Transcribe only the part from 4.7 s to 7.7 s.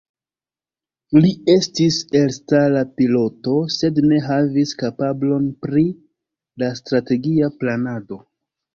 kapablon pri la strategia